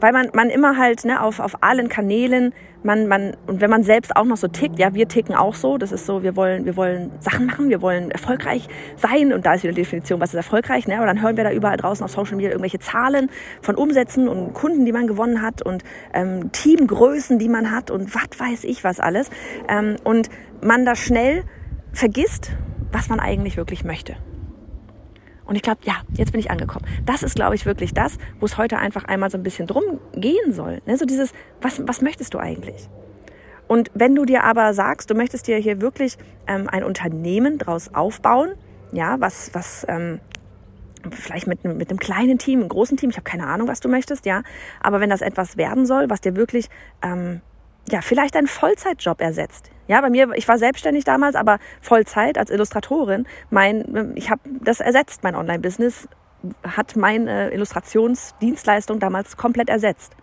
weil 0.00 0.12
man, 0.12 0.30
man 0.32 0.48
immer 0.48 0.78
halt 0.78 1.04
ne, 1.04 1.22
auf, 1.22 1.40
auf 1.40 1.62
allen 1.62 1.88
Kanälen, 1.88 2.54
man, 2.84 3.08
man, 3.08 3.36
und 3.46 3.60
wenn 3.60 3.70
man 3.70 3.82
selbst 3.82 4.16
auch 4.16 4.24
noch 4.24 4.36
so 4.36 4.46
tickt, 4.46 4.78
ja, 4.78 4.94
wir 4.94 5.08
ticken 5.08 5.34
auch 5.34 5.54
so, 5.54 5.78
das 5.78 5.90
ist 5.90 6.06
so, 6.06 6.22
wir 6.22 6.36
wollen, 6.36 6.64
wir 6.64 6.76
wollen 6.76 7.10
Sachen 7.18 7.46
machen, 7.46 7.68
wir 7.68 7.82
wollen 7.82 8.10
erfolgreich 8.10 8.68
sein 8.96 9.32
und 9.32 9.44
da 9.44 9.54
ist 9.54 9.64
wieder 9.64 9.72
die 9.72 9.82
Definition, 9.82 10.20
was 10.20 10.30
ist 10.30 10.36
erfolgreich, 10.36 10.86
ne? 10.86 10.96
Aber 10.96 11.06
dann 11.06 11.20
hören 11.20 11.36
wir 11.36 11.44
da 11.44 11.50
überall 11.50 11.76
draußen 11.76 12.04
auf 12.04 12.12
Social 12.12 12.36
Media 12.36 12.50
irgendwelche 12.50 12.78
Zahlen 12.78 13.30
von 13.60 13.74
Umsätzen 13.74 14.28
und 14.28 14.54
Kunden, 14.54 14.84
die 14.84 14.92
man 14.92 15.08
gewonnen 15.08 15.42
hat 15.42 15.60
und 15.62 15.82
ähm, 16.14 16.52
Teamgrößen, 16.52 17.38
die 17.40 17.48
man 17.48 17.72
hat 17.72 17.90
und 17.90 18.14
was 18.14 18.38
weiß 18.38 18.64
ich 18.64 18.84
was 18.84 19.00
alles. 19.00 19.30
Ähm, 19.68 19.96
und 20.04 20.30
man 20.62 20.84
da 20.84 20.96
schnell 20.96 21.44
vergisst, 21.92 22.52
was 22.92 23.08
man 23.08 23.20
eigentlich 23.20 23.56
wirklich 23.56 23.84
möchte. 23.84 24.16
Und 25.44 25.56
ich 25.56 25.62
glaube, 25.62 25.80
ja, 25.84 25.94
jetzt 26.12 26.32
bin 26.32 26.40
ich 26.40 26.50
angekommen. 26.50 26.84
Das 27.06 27.22
ist, 27.22 27.34
glaube 27.34 27.54
ich, 27.54 27.64
wirklich 27.64 27.94
das, 27.94 28.18
wo 28.38 28.44
es 28.44 28.58
heute 28.58 28.78
einfach 28.78 29.04
einmal 29.04 29.30
so 29.30 29.38
ein 29.38 29.42
bisschen 29.42 29.66
drum 29.66 29.98
gehen 30.14 30.52
soll. 30.52 30.82
Ne? 30.84 30.98
So 30.98 31.06
dieses, 31.06 31.32
was, 31.62 31.80
was 31.88 32.02
möchtest 32.02 32.34
du 32.34 32.38
eigentlich? 32.38 32.88
Und 33.66 33.90
wenn 33.94 34.14
du 34.14 34.26
dir 34.26 34.44
aber 34.44 34.74
sagst, 34.74 35.10
du 35.10 35.14
möchtest 35.14 35.46
dir 35.46 35.56
hier 35.56 35.80
wirklich 35.80 36.18
ähm, 36.46 36.68
ein 36.68 36.84
Unternehmen 36.84 37.56
draus 37.58 37.94
aufbauen, 37.94 38.52
ja, 38.92 39.20
was, 39.20 39.50
was 39.54 39.86
ähm, 39.88 40.20
vielleicht 41.10 41.46
mit, 41.46 41.64
mit 41.64 41.90
einem 41.90 41.98
kleinen 41.98 42.38
Team, 42.38 42.60
einem 42.60 42.68
großen 42.68 42.98
Team, 42.98 43.10
ich 43.10 43.16
habe 43.16 43.24
keine 43.24 43.46
Ahnung, 43.46 43.68
was 43.68 43.80
du 43.80 43.88
möchtest, 43.88 44.26
ja, 44.26 44.42
aber 44.80 45.00
wenn 45.00 45.10
das 45.10 45.22
etwas 45.22 45.56
werden 45.56 45.86
soll, 45.86 46.10
was 46.10 46.20
dir 46.20 46.36
wirklich 46.36 46.68
ähm, 47.02 47.40
ja, 47.90 48.02
vielleicht 48.02 48.36
einen 48.36 48.48
Vollzeitjob 48.48 49.20
ersetzt. 49.20 49.70
Ja, 49.88 50.00
bei 50.02 50.10
mir, 50.10 50.30
ich 50.34 50.46
war 50.46 50.58
selbstständig 50.58 51.04
damals, 51.04 51.34
aber 51.34 51.58
Vollzeit 51.80 52.38
als 52.38 52.50
Illustratorin. 52.50 53.26
Mein, 53.50 54.12
ich 54.14 54.30
habe 54.30 54.42
das 54.62 54.80
ersetzt, 54.80 55.24
mein 55.24 55.34
Online-Business 55.34 56.08
hat 56.62 56.94
meine 56.94 57.50
Illustrationsdienstleistung 57.52 59.00
damals 59.00 59.36
komplett 59.36 59.70
ersetzt. 59.70 60.14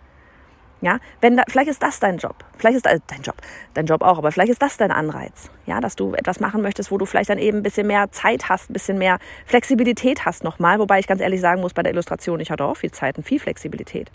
Ja, 0.82 0.98
wenn 1.22 1.36
da, 1.36 1.42
vielleicht 1.48 1.70
ist 1.70 1.82
das 1.82 2.00
dein 2.00 2.18
Job, 2.18 2.36
vielleicht 2.58 2.76
ist 2.76 2.86
äh, 2.86 3.00
dein 3.06 3.22
Job, 3.22 3.36
dein 3.72 3.86
Job 3.86 4.02
auch, 4.02 4.18
aber 4.18 4.30
vielleicht 4.30 4.52
ist 4.52 4.60
das 4.60 4.76
dein 4.76 4.90
Anreiz, 4.90 5.50
ja, 5.64 5.80
dass 5.80 5.96
du 5.96 6.12
etwas 6.12 6.38
machen 6.38 6.60
möchtest, 6.60 6.90
wo 6.90 6.98
du 6.98 7.06
vielleicht 7.06 7.30
dann 7.30 7.38
eben 7.38 7.58
ein 7.58 7.62
bisschen 7.62 7.86
mehr 7.86 8.12
Zeit 8.12 8.50
hast, 8.50 8.68
ein 8.68 8.74
bisschen 8.74 8.98
mehr 8.98 9.18
Flexibilität 9.46 10.26
hast 10.26 10.44
nochmal, 10.44 10.78
wobei 10.78 10.98
ich 10.98 11.06
ganz 11.06 11.22
ehrlich 11.22 11.40
sagen 11.40 11.62
muss, 11.62 11.72
bei 11.72 11.82
der 11.82 11.92
Illustration, 11.92 12.40
ich 12.40 12.50
hatte 12.50 12.64
auch 12.64 12.76
viel 12.76 12.90
Zeit 12.90 13.16
und 13.16 13.24
viel 13.24 13.40
Flexibilität. 13.40 14.12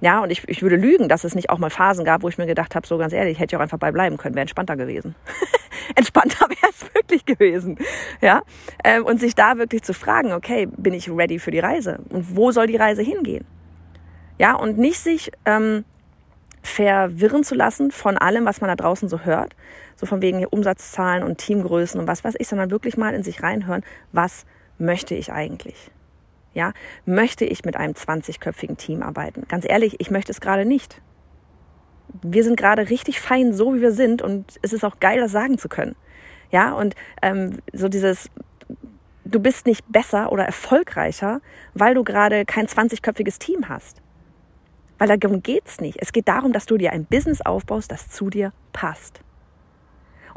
Ja, 0.00 0.20
und 0.20 0.30
ich, 0.30 0.48
ich 0.48 0.62
würde 0.62 0.76
lügen, 0.76 1.08
dass 1.08 1.24
es 1.24 1.34
nicht 1.34 1.50
auch 1.50 1.58
mal 1.58 1.70
Phasen 1.70 2.04
gab, 2.04 2.22
wo 2.22 2.28
ich 2.28 2.38
mir 2.38 2.46
gedacht 2.46 2.74
habe, 2.76 2.86
so 2.86 2.98
ganz 2.98 3.12
ehrlich, 3.12 3.32
ich 3.32 3.38
hätte 3.40 3.52
ja 3.52 3.58
auch 3.58 3.62
einfach 3.62 3.78
bei 3.78 3.90
bleiben 3.90 4.16
können, 4.16 4.34
wäre 4.34 4.42
entspannter 4.42 4.76
gewesen. 4.76 5.16
entspannter 5.96 6.48
wäre 6.48 6.70
es 6.70 6.94
wirklich 6.94 7.24
gewesen. 7.24 7.78
Ja, 8.20 8.42
ähm, 8.84 9.04
und 9.04 9.18
sich 9.18 9.34
da 9.34 9.58
wirklich 9.58 9.82
zu 9.82 9.94
fragen, 9.94 10.32
okay, 10.32 10.66
bin 10.66 10.94
ich 10.94 11.10
ready 11.10 11.40
für 11.40 11.50
die 11.50 11.58
Reise? 11.58 11.98
Und 12.10 12.36
wo 12.36 12.52
soll 12.52 12.68
die 12.68 12.76
Reise 12.76 13.02
hingehen? 13.02 13.44
Ja, 14.38 14.54
und 14.54 14.78
nicht 14.78 15.00
sich 15.00 15.32
ähm, 15.44 15.84
verwirren 16.62 17.42
zu 17.42 17.56
lassen 17.56 17.90
von 17.90 18.16
allem, 18.16 18.44
was 18.44 18.60
man 18.60 18.68
da 18.68 18.76
draußen 18.76 19.08
so 19.08 19.20
hört, 19.20 19.56
so 19.96 20.06
von 20.06 20.22
wegen 20.22 20.44
Umsatzzahlen 20.46 21.24
und 21.24 21.38
Teamgrößen 21.38 22.00
und 22.00 22.06
was 22.06 22.22
weiß 22.22 22.34
ich, 22.38 22.46
sondern 22.46 22.70
wirklich 22.70 22.96
mal 22.96 23.14
in 23.14 23.24
sich 23.24 23.42
reinhören, 23.42 23.82
was 24.12 24.46
möchte 24.78 25.16
ich 25.16 25.32
eigentlich? 25.32 25.90
Ja, 26.54 26.72
möchte 27.04 27.44
ich 27.44 27.64
mit 27.64 27.76
einem 27.76 27.92
20-köpfigen 27.92 28.76
Team 28.76 29.02
arbeiten? 29.02 29.44
Ganz 29.48 29.64
ehrlich, 29.68 30.00
ich 30.00 30.10
möchte 30.10 30.32
es 30.32 30.40
gerade 30.40 30.64
nicht. 30.64 31.00
Wir 32.22 32.42
sind 32.42 32.56
gerade 32.56 32.88
richtig 32.88 33.20
fein, 33.20 33.52
so 33.52 33.74
wie 33.74 33.80
wir 33.80 33.92
sind, 33.92 34.22
und 34.22 34.58
es 34.62 34.72
ist 34.72 34.84
auch 34.84 34.98
geil, 34.98 35.20
das 35.20 35.30
sagen 35.30 35.58
zu 35.58 35.68
können. 35.68 35.94
Ja, 36.50 36.72
und 36.72 36.94
ähm, 37.20 37.58
so 37.72 37.88
dieses, 37.88 38.30
du 39.24 39.40
bist 39.40 39.66
nicht 39.66 39.84
besser 39.92 40.32
oder 40.32 40.44
erfolgreicher, 40.44 41.40
weil 41.74 41.94
du 41.94 42.02
gerade 42.02 42.44
kein 42.46 42.66
20-köpfiges 42.66 43.38
Team 43.38 43.68
hast. 43.68 44.00
Weil 44.96 45.16
darum 45.16 45.42
geht's 45.42 45.80
nicht. 45.80 45.98
Es 46.00 46.12
geht 46.12 46.26
darum, 46.28 46.52
dass 46.52 46.66
du 46.66 46.76
dir 46.76 46.92
ein 46.92 47.04
Business 47.04 47.40
aufbaust, 47.40 47.92
das 47.92 48.08
zu 48.08 48.30
dir 48.30 48.52
passt. 48.72 49.20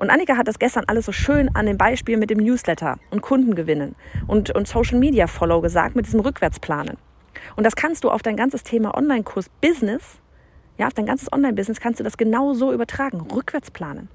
Und 0.02 0.10
Annika 0.10 0.36
hat 0.36 0.48
das 0.48 0.58
gestern 0.58 0.86
alles 0.88 1.06
so 1.06 1.12
schön 1.12 1.56
an 1.56 1.68
dem 1.68 1.78
Beispiel 1.78 2.18
mit 2.18 2.32
dem 2.32 2.40
Newsletter 2.40 2.98
und 3.12 3.22
Kundengewinnen 3.22 3.96
und, 4.26 4.50
und 4.50 4.68
Social 4.68 4.98
Media 4.98 5.28
Follow 5.28 5.62
gesagt 5.62 5.96
mit 5.96 6.08
diesem 6.08 6.22
Rückwärtsplanen. 6.22 6.98
Und 7.56 7.66
das 7.66 7.76
kannst 7.76 8.04
du 8.04 8.10
auf 8.10 8.24
dein 8.24 8.36
ganzes 8.36 8.64
Thema 8.64 8.98
Online-Kurs 8.98 9.50
Business, 9.62 10.20
ja, 10.80 10.88
auf 10.88 10.96
dein 10.96 11.06
ganzes 11.06 11.32
Online-Business 11.32 11.80
kannst 11.80 12.00
du 12.00 12.04
das 12.04 12.18
genau 12.18 12.56
so 12.56 12.74
übertragen, 12.74 13.22
rückwärts 13.32 13.70
planen. 13.70 14.10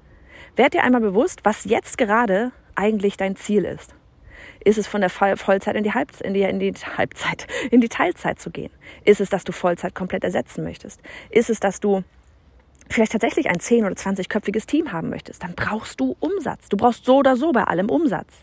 Werd 0.57 0.73
dir 0.73 0.83
einmal 0.83 0.99
bewusst, 0.99 1.39
was 1.43 1.63
jetzt 1.63 1.97
gerade 1.97 2.51
eigentlich 2.75 3.15
dein 3.15 3.37
Ziel 3.37 3.63
ist. 3.63 3.95
Ist 4.65 4.77
es 4.77 4.87
von 4.87 4.99
der 4.99 5.09
Vollzeit 5.09 5.77
in 5.77 5.85
die, 5.85 5.93
Halb 5.93 6.11
in, 6.19 6.33
die, 6.33 6.41
in 6.41 6.59
die 6.59 6.73
Halbzeit, 6.73 7.47
in 7.71 7.79
die 7.79 7.87
Teilzeit 7.87 8.41
zu 8.41 8.49
gehen? 8.49 8.71
Ist 9.05 9.21
es, 9.21 9.29
dass 9.29 9.45
du 9.45 9.53
Vollzeit 9.53 9.95
komplett 9.95 10.25
ersetzen 10.25 10.65
möchtest? 10.65 10.99
Ist 11.29 11.49
es, 11.49 11.61
dass 11.61 11.79
du 11.79 12.03
vielleicht 12.89 13.11
tatsächlich 13.11 13.49
ein 13.49 13.57
10- 13.57 13.85
oder 13.85 13.95
20-köpfiges 13.95 14.65
Team 14.65 14.91
haben 14.91 15.09
möchtest, 15.09 15.43
dann 15.43 15.53
brauchst 15.55 15.99
du 15.99 16.15
Umsatz. 16.19 16.69
Du 16.69 16.77
brauchst 16.77 17.05
so 17.05 17.17
oder 17.17 17.35
so 17.35 17.51
bei 17.51 17.63
allem 17.63 17.89
Umsatz. 17.89 18.33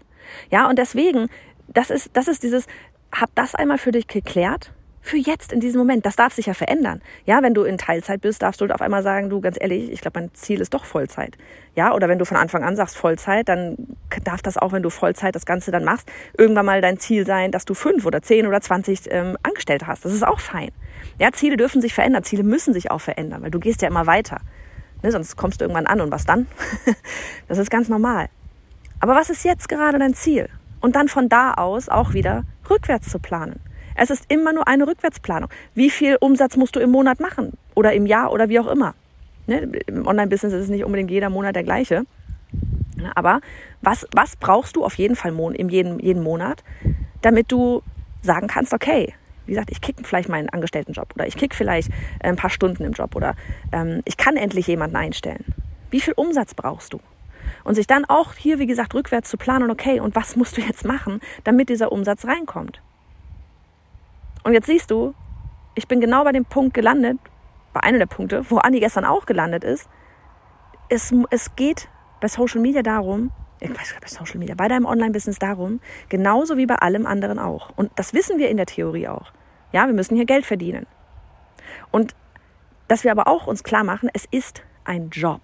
Ja, 0.51 0.69
und 0.69 0.79
deswegen, 0.79 1.29
das 1.69 1.91
ist, 1.91 2.11
das 2.15 2.29
ist 2.29 2.43
dieses, 2.43 2.67
hab 3.13 3.35
das 3.35 3.55
einmal 3.55 3.79
für 3.79 3.93
dich 3.93 4.07
geklärt, 4.07 4.73
für 5.05 5.19
jetzt 5.19 5.53
in 5.53 5.61
diesem 5.61 5.79
Moment. 5.79 6.07
Das 6.07 6.17
darf 6.17 6.33
sich 6.33 6.47
ja 6.47 6.55
verändern. 6.55 7.03
Ja, 7.27 7.43
wenn 7.43 7.53
du 7.53 7.63
in 7.65 7.77
Teilzeit 7.77 8.23
bist, 8.23 8.41
darfst 8.41 8.63
du 8.63 8.65
auf 8.65 8.81
einmal 8.81 9.03
sagen, 9.03 9.29
du 9.29 9.43
ganz 9.43 9.59
ehrlich, 9.61 9.93
ich 9.93 10.01
glaube, 10.01 10.19
mein 10.19 10.35
Ziel 10.35 10.63
ist 10.63 10.73
doch 10.73 10.87
Vollzeit. 10.87 11.37
Ja, 11.77 11.93
oder 11.93 12.09
wenn 12.09 12.19
du 12.19 12.25
von 12.25 12.39
Anfang 12.39 12.65
an 12.65 12.75
sagst 12.75 12.97
Vollzeit, 12.97 13.51
dann 13.51 13.77
darf 14.25 14.41
das 14.41 14.57
auch, 14.57 14.73
wenn 14.73 14.83
du 14.83 14.89
Vollzeit 14.89 15.35
das 15.35 15.45
Ganze 15.45 15.71
dann 15.71 15.85
machst, 15.85 16.11
irgendwann 16.39 16.65
mal 16.65 16.81
dein 16.81 16.99
Ziel 16.99 17.27
sein, 17.27 17.51
dass 17.51 17.67
du 17.67 17.75
fünf 17.75 18.07
oder 18.07 18.23
zehn 18.23 18.47
oder 18.47 18.63
zwanzig 18.63 19.03
ähm, 19.11 19.37
Angestellte 19.43 19.87
hast. 19.87 20.07
Das 20.07 20.15
ist 20.15 20.27
auch 20.27 20.41
fein. 20.41 20.71
Ja, 21.19 21.33
Ziele 21.33 21.59
dürfen 21.59 21.83
sich 21.83 21.93
verändern, 21.93 22.25
Ziele 22.25 22.43
müssen 22.43 22.73
sich 22.73 22.91
auch 22.91 23.01
verändern, 23.01 23.43
weil 23.43 23.51
du 23.51 23.61
gehst 23.61 23.83
ja 23.83 23.89
immer 23.89 24.07
weiter. 24.07 24.41
Ne, 25.03 25.13
sonst 25.13 25.37
kommst 25.37 25.61
du 25.61 25.67
irgendwann 25.67 25.87
an 25.87 26.01
und 26.01 26.11
was 26.11 26.25
dann? 26.25 26.47
das 27.49 27.59
ist 27.59 27.71
ganz 27.71 27.91
normal. 27.91 28.29
Aber 29.01 29.15
was 29.15 29.29
ist 29.29 29.45
jetzt 29.45 29.69
gerade 29.69 29.99
dein 29.99 30.15
Ziel? 30.15 30.49
Und 30.81 30.97
dann 30.97 31.09
von 31.09 31.29
da 31.29 31.53
aus 31.55 31.91
auch 31.91 32.15
wieder 32.15 32.45
rückwärts 32.71 33.11
zu 33.11 33.19
planen. 33.19 33.61
Es 33.95 34.11
ist 34.11 34.25
immer 34.29 34.53
nur 34.53 34.67
eine 34.67 34.87
Rückwärtsplanung. 34.87 35.51
Wie 35.75 35.91
viel 35.91 36.17
Umsatz 36.21 36.57
musst 36.57 36.77
du 36.77 36.81
im 36.81 36.91
Monat 36.91 37.21
machen? 37.21 37.53
Oder 37.75 37.93
im 37.93 38.07
Jahr 38.07 38.33
oder 38.33 38.49
wie 38.49 38.59
auch 38.59 38.67
immer. 38.67 38.95
Ne? 39.47 39.71
Im 39.87 40.07
Online-Business 40.07 40.53
ist 40.53 40.63
es 40.65 40.69
nicht 40.69 40.85
unbedingt 40.85 41.11
jeder 41.11 41.31
Monat 41.31 41.55
der 41.55 41.65
gleiche. 41.65 42.05
Aber 43.15 43.41
was, 43.83 44.07
was 44.13 44.37
brauchst 44.37 44.77
du 44.77 44.85
auf 44.85 44.95
jeden 44.95 45.17
Fall 45.17 45.33
in 45.55 45.69
jedem, 45.69 45.99
jeden 45.99 46.23
Monat, 46.23 46.65
damit 47.23 47.53
du 47.53 47.83
sagen 48.23 48.47
kannst, 48.47 48.73
okay, 48.73 49.15
wie 49.47 49.53
gesagt, 49.53 49.71
ich 49.71 49.81
kicke 49.81 50.05
vielleicht 50.05 50.29
meinen 50.29 50.49
Angestelltenjob 50.49 51.15
oder 51.15 51.27
ich 51.27 51.37
kicke 51.37 51.55
vielleicht 51.55 51.91
äh, 52.21 52.29
ein 52.29 52.37
paar 52.37 52.51
Stunden 52.51 52.85
im 52.85 52.93
Job 52.93 53.15
oder 53.15 53.35
ähm, 53.73 54.01
ich 54.05 54.17
kann 54.17 54.37
endlich 54.37 54.67
jemanden 54.67 54.97
einstellen. 54.97 55.45
Wie 55.91 56.01
viel 56.01 56.15
Umsatz 56.17 56.55
brauchst 56.55 56.93
du? 56.93 57.01
Und 57.63 57.75
sich 57.75 57.87
dann 57.87 58.05
auch 58.07 58.35
hier, 58.35 58.59
wie 58.59 58.67
gesagt, 58.67 58.95
rückwärts 58.95 59.31
zu 59.31 59.37
planen, 59.37 59.71
okay, 59.71 60.01
und 60.01 60.15
was 60.15 60.37
musst 60.37 60.57
du 60.57 60.63
jetzt 60.63 60.85
machen, 60.85 61.21
damit 61.45 61.69
dieser 61.69 61.93
Umsatz 61.93 62.25
reinkommt? 62.25 62.81
Und 64.45 64.53
jetzt 64.53 64.67
siehst 64.67 64.91
du, 64.91 65.15
ich 65.75 65.89
bin 65.89 66.01
genau 66.01 66.23
bei 66.25 66.33
dem 66.33 66.45
Punkt 66.45 66.75
gelandet, 66.75 67.19
bei 67.73 67.81
einem 67.81 67.99
der 67.99 68.07
Punkte, 68.07 68.49
wo 68.51 68.59
Anni 68.59 68.79
gestern 68.79 69.05
auch 69.05 69.27
gelandet 69.27 69.65
ist. 69.65 69.89
Es, 70.89 71.13
es 71.31 71.57
geht 71.57 71.89
bei 72.21 72.29
Social 72.29 72.61
Media 72.61 72.83
darum, 72.83 73.33
ich 73.61 73.71
weiß 73.71 73.95
bei 74.01 74.07
Social 74.07 74.39
Media, 74.39 74.55
bei 74.55 74.69
deinem 74.69 74.85
Online-Business 74.85 75.39
darum, 75.39 75.81
genauso 76.09 76.57
wie 76.57 76.67
bei 76.67 76.77
allem 76.77 77.07
anderen 77.07 77.39
auch. 77.39 77.71
Und 77.77 77.91
das 77.97 78.13
wissen 78.13 78.39
wir 78.39 78.51
in 78.51 78.57
der 78.57 78.67
Theorie 78.67 79.09
auch. 79.09 79.33
Ja, 79.73 79.87
wir 79.87 79.95
müssen 79.95 80.15
hier 80.15 80.27
Geld 80.27 80.45
verdienen. 80.45 80.87
Und 81.91 82.15
dass 82.87 83.05
wir 83.05 83.11
aber 83.11 83.27
auch 83.27 83.47
uns 83.47 83.65
klar 83.65 83.83
machen, 83.83 84.11
es 84.13 84.27
ist 84.31 84.63
ein 84.85 85.09
Job. 85.11 85.41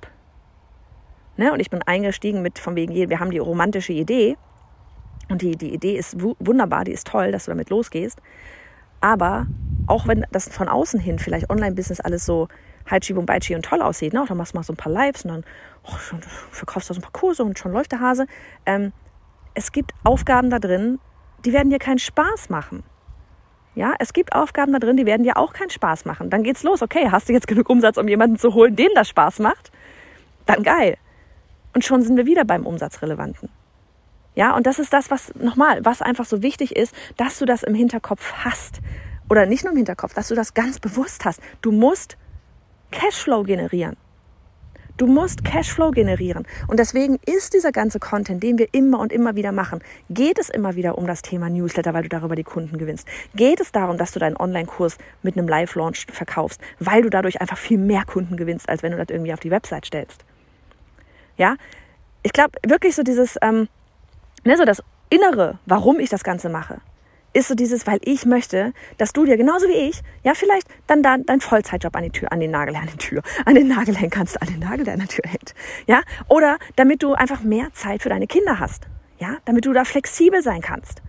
Ne? 1.37 1.53
Und 1.53 1.61
ich 1.61 1.71
bin 1.71 1.83
eingestiegen 1.83 2.43
mit 2.43 2.59
von 2.59 2.77
wegen, 2.77 2.95
wir 2.95 3.19
haben 3.19 3.31
die 3.31 3.39
romantische 3.39 3.93
Idee. 3.93 4.37
Und 5.31 5.43
die, 5.43 5.57
die 5.57 5.73
Idee 5.73 5.97
ist 5.97 6.17
wunderbar, 6.19 6.85
die 6.85 6.93
ist 6.93 7.07
toll, 7.07 7.33
dass 7.33 7.47
du 7.47 7.53
damit 7.53 7.71
losgehst. 7.71 8.21
Aber 9.01 9.47
auch 9.87 10.07
wenn 10.07 10.27
das 10.31 10.49
von 10.49 10.69
außen 10.69 11.01
hin 11.01 11.19
vielleicht 11.19 11.51
Online-Business 11.51 12.01
alles 12.01 12.25
so 12.25 12.49
Halschi 12.87 13.15
und 13.15 13.27
Beichi 13.27 13.55
und 13.55 13.65
toll 13.65 13.83
aussieht, 13.83 14.13
ne? 14.13 14.25
dann 14.27 14.37
machst 14.37 14.55
du 14.55 14.59
mal 14.59 14.63
so 14.63 14.73
ein 14.73 14.77
paar 14.77 14.93
Lives 14.93 15.25
und 15.25 15.31
dann 15.31 15.45
oh, 15.85 15.97
verkaufst 16.51 16.91
du 16.91 16.95
so 16.95 17.01
ein 17.01 17.03
paar 17.03 17.13
Kurse 17.13 17.45
und 17.45 17.59
schon 17.59 17.73
läuft 17.73 17.93
der 17.93 18.01
Hase. 18.01 18.27
Ähm, 18.67 18.93
es 19.55 19.73
gibt 19.73 19.93
Aufgaben 20.05 20.51
da 20.51 20.59
drin, 20.59 20.99
die 21.45 21.53
werden 21.53 21.71
dir 21.71 21.79
keinen 21.79 21.99
Spaß 21.99 22.51
machen. 22.51 22.83
Ja, 23.75 23.95
es 23.99 24.13
gibt 24.13 24.35
Aufgaben 24.35 24.73
da 24.73 24.79
drin, 24.79 24.97
die 24.97 25.07
werden 25.07 25.23
dir 25.23 25.37
auch 25.37 25.53
keinen 25.53 25.71
Spaß 25.71 26.05
machen. 26.05 26.29
Dann 26.29 26.43
geht's 26.43 26.63
los. 26.63 26.83
Okay, 26.83 27.09
hast 27.11 27.29
du 27.29 27.33
jetzt 27.33 27.47
genug 27.47 27.69
Umsatz, 27.71 27.97
um 27.97 28.09
jemanden 28.09 28.37
zu 28.37 28.55
holen, 28.55 28.75
dem 28.75 28.91
das 28.95 29.09
Spaß 29.09 29.39
macht? 29.39 29.71
Dann 30.47 30.63
geil. 30.63 30.97
Und 31.75 31.85
schon 31.85 32.03
sind 32.03 32.17
wir 32.17 32.27
wieder 32.27 32.45
beim 32.45 32.67
Umsatzrelevanten. 32.67 33.49
Ja, 34.35 34.55
und 34.55 34.67
das 34.67 34.79
ist 34.79 34.93
das, 34.93 35.11
was 35.11 35.35
nochmal, 35.35 35.85
was 35.85 36.03
einfach 36.03 36.25
so 36.25 36.43
wichtig 36.43 36.77
ist, 36.77 36.95
dass 37.17 37.39
du 37.39 37.45
das 37.45 37.63
im 37.63 37.75
Hinterkopf 37.75 38.33
hast. 38.45 38.81
Oder 39.29 39.47
nicht 39.47 39.65
nur 39.65 39.73
im 39.73 39.77
Hinterkopf, 39.77 40.15
dass 40.15 40.29
du 40.29 40.35
das 40.35 40.55
ganz 40.55 40.79
bewusst 40.79 41.25
hast. 41.25 41.41
Du 41.63 41.73
musst 41.73 42.17
Cashflow 42.91 43.43
generieren. 43.45 43.97
Du 44.97 45.07
musst 45.07 45.45
Cashflow 45.45 45.93
generieren. 45.93 46.47
Und 46.67 46.79
deswegen 46.79 47.19
ist 47.25 47.55
dieser 47.55 47.73
ganze 47.73 47.99
Content, 47.99 48.43
den 48.43 48.59
wir 48.59 48.69
immer 48.73 48.99
und 48.99 49.13
immer 49.13 49.35
wieder 49.35 49.51
machen, 49.51 49.81
geht 50.11 50.39
es 50.39 50.51
immer 50.51 50.75
wieder 50.75 50.99
um 50.99 51.07
das 51.07 51.23
Thema 51.23 51.49
Newsletter, 51.49 51.95
weil 51.95 52.03
du 52.03 52.11
darüber 52.11 52.37
die 52.37 52.45
Kunden 52.45 52.77
gewinnst. 52.77 53.09
Geht 53.35 53.61
es 53.61 53.73
darum, 53.73 53.97
dass 53.97 54.13
du 54.13 54.19
deinen 54.19 54.37
Online-Kurs 54.37 54.99
mit 55.23 55.39
einem 55.39 55.49
Live-Launch 55.49 56.07
verkaufst, 56.13 56.61
weil 56.81 57.01
du 57.01 57.09
dadurch 57.09 57.41
einfach 57.41 57.57
viel 57.57 57.79
mehr 57.79 58.05
Kunden 58.05 58.37
gewinnst, 58.37 58.69
als 58.69 58.83
wenn 58.83 58.93
du 58.93 58.99
das 58.99 59.09
irgendwie 59.09 59.33
auf 59.33 59.41
die 59.41 59.51
Website 59.51 59.87
stellst. 59.87 60.25
Ja, 61.39 61.57
ich 62.23 62.35
glaube 62.35 62.59
wirklich 62.67 62.95
so 62.95 63.03
dieses, 63.03 63.39
ähm, 63.41 63.69
ne, 64.45 64.57
so 64.57 64.65
das 64.65 64.83
Innere, 65.09 65.59
warum 65.67 65.99
ich 65.99 66.09
das 66.09 66.25
Ganze 66.25 66.49
mache, 66.49 66.81
ist 67.33 67.49
so 67.49 67.55
dieses, 67.55 67.87
weil 67.87 67.99
ich 68.03 68.27
möchte, 68.27 68.73
dass 68.99 69.13
du 69.13 69.25
dir 69.25 69.37
genauso 69.37 69.69
wie 69.69 69.89
ich, 69.89 70.01
ja, 70.25 70.35
vielleicht 70.35 70.67
dann 70.87 71.03
da 71.03 71.17
dein 71.19 71.41
Vollzeitjob 71.41 71.95
an 71.95 72.03
die 72.03 72.11
Tür, 72.11 72.33
an 72.33 72.41
den 72.41 72.51
Nagel, 72.51 72.75
an 72.75 72.89
die 72.93 72.97
Tür, 72.97 73.23
an 73.45 73.55
den 73.55 73.69
Nagel 73.69 73.97
hängen 73.97 74.11
kannst, 74.11 74.41
an 74.43 74.49
den 74.49 74.59
Nagel, 74.59 74.85
der 74.85 74.95
an 74.95 75.01
der 75.01 75.09
Tür 75.09 75.25
hängt. 75.27 75.55
Ja, 75.87 76.03
oder 76.29 76.59
damit 76.77 77.03
du 77.03 77.15
einfach 77.15 77.43
mehr 77.43 77.73
Zeit 77.73 78.03
für 78.03 78.09
deine 78.09 78.27
Kinder 78.27 78.59
hast. 78.59 78.89
Ja, 79.19 79.37
damit 79.45 79.67
du 79.67 79.73
da 79.73 79.85
flexibel 79.85 80.43
sein 80.43 80.61
kannst. 80.61 81.03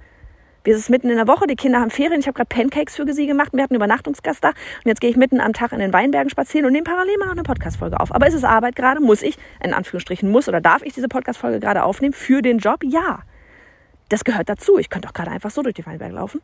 Wir 0.64 0.78
sind 0.78 0.90
mitten 0.90 1.10
in 1.10 1.16
der 1.16 1.28
Woche, 1.28 1.48
die 1.48 1.56
Kinder 1.56 1.80
haben 1.80 1.90
Ferien, 1.90 2.20
ich 2.20 2.28
habe 2.28 2.36
gerade 2.36 2.48
Pancakes 2.48 2.96
für 2.96 3.12
sie 3.14 3.26
gemacht, 3.26 3.50
wir 3.52 3.64
hatten 3.64 3.74
Übernachtungsgast 3.74 4.44
da 4.44 4.50
und 4.50 4.86
jetzt 4.86 5.02
gehe 5.02 5.10
ich 5.10 5.18
mitten 5.18 5.42
am 5.42 5.54
Tag 5.54 5.72
in 5.72 5.80
den 5.80 5.92
Weinbergen 5.92 6.30
spazieren 6.30 6.68
und 6.68 6.74
nehme 6.74 6.84
parallel 6.84 7.18
mal 7.18 7.32
eine 7.32 7.42
Podcastfolge 7.42 8.00
auf. 8.00 8.14
Aber 8.14 8.28
ist 8.28 8.36
es 8.36 8.44
Arbeit 8.44 8.76
gerade? 8.76 9.02
Muss 9.02 9.24
ich, 9.24 9.40
in 9.64 9.74
Anführungsstrichen, 9.74 10.30
muss 10.30 10.48
oder 10.48 10.62
darf 10.62 10.84
ich 10.84 10.94
diese 10.94 11.08
Podcastfolge 11.08 11.60
gerade 11.60 11.84
aufnehmen 11.84 12.14
für 12.14 12.44
den 12.44 12.60
Job? 12.60 12.84
Ja. 12.84 13.24
Das 14.10 14.24
gehört 14.24 14.50
dazu. 14.50 14.78
Ich 14.78 14.90
könnte 14.90 15.08
auch 15.08 15.14
gerade 15.14 15.32
einfach 15.32 15.50
so 15.50 15.64
durch 15.64 15.74
die 15.74 15.86
Weinberge 15.86 16.14
laufen. 16.14 16.42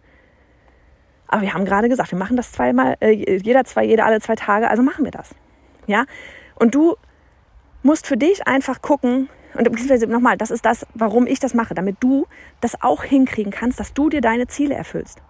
Aber 1.28 1.42
wir 1.42 1.54
haben 1.54 1.66
gerade 1.66 1.90
gesagt, 1.90 2.12
wir 2.12 2.18
machen 2.18 2.38
das 2.38 2.52
zweimal, 2.52 2.96
äh, 3.02 3.12
jeder 3.12 3.66
zwei, 3.66 3.84
jeder 3.84 4.06
alle 4.06 4.20
zwei 4.20 4.36
Tage, 4.36 4.70
also 4.70 4.82
machen 4.82 5.04
wir 5.04 5.12
das. 5.12 5.36
Ja? 5.86 6.06
Und 6.56 6.74
du 6.74 6.96
musst 7.84 8.08
für 8.08 8.18
dich 8.18 8.48
einfach 8.48 8.82
gucken, 8.82 9.30
und 9.54 9.64
beziehungsweise 9.64 10.08
nochmal, 10.08 10.38
das 10.38 10.52
ist 10.52 10.66
das, 10.66 10.86
warum 10.94 11.26
ich 11.28 11.40
das 11.40 11.54
mache, 11.54 11.74
damit 11.74 11.98
du 12.00 12.28
das 12.62 12.82
auch 12.82 13.04
hinkriegen 13.04 13.52
kannst, 13.52 13.80
dass 13.80 13.94
du 13.94 14.10
dir 14.10 14.22
deine 14.22 14.48
Ziele 14.48 14.76
erfüllst, 14.76 15.22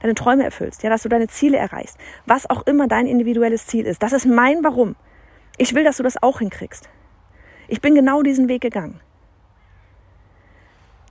deine 0.00 0.14
Träume 0.14 0.44
erfüllst, 0.44 0.82
ja, 0.82 0.90
dass 0.90 1.02
du 1.02 1.08
deine 1.08 1.28
Ziele 1.28 1.56
erreichst, 1.56 1.98
was 2.26 2.48
auch 2.48 2.66
immer 2.66 2.88
dein 2.88 3.06
individuelles 3.06 3.66
Ziel 3.66 3.86
ist. 3.86 4.02
Das 4.02 4.12
ist 4.12 4.26
mein 4.26 4.62
Warum. 4.62 4.96
Ich 5.56 5.74
will, 5.74 5.84
dass 5.84 5.96
du 5.96 6.02
das 6.02 6.22
auch 6.22 6.38
hinkriegst. 6.40 6.88
Ich 7.68 7.80
bin 7.80 7.94
genau 7.94 8.22
diesen 8.22 8.48
Weg 8.48 8.60
gegangen. 8.60 9.00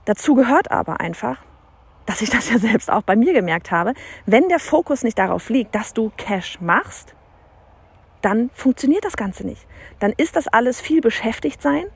Dazu 0.04 0.34
gehört 0.34 0.70
aber 0.70 1.00
einfach, 1.00 1.42
dass 2.06 2.20
ich 2.20 2.30
das 2.30 2.50
ja 2.50 2.58
selbst 2.58 2.90
auch 2.90 3.02
bei 3.02 3.16
mir 3.16 3.32
gemerkt 3.32 3.70
habe, 3.70 3.94
wenn 4.26 4.48
der 4.48 4.58
Fokus 4.58 5.02
nicht 5.02 5.18
darauf 5.18 5.48
liegt, 5.48 5.74
dass 5.74 5.94
du 5.94 6.12
Cash 6.16 6.60
machst, 6.60 7.14
dann 8.20 8.50
funktioniert 8.54 9.04
das 9.04 9.16
Ganze 9.16 9.44
nicht. 9.44 9.66
Dann 9.98 10.12
ist 10.12 10.36
das 10.36 10.48
alles 10.48 10.80
viel 10.80 11.00
beschäftigt 11.00 11.60
sein 11.60 11.86